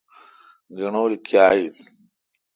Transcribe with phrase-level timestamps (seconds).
[0.77, 1.71] گنڈول کاں این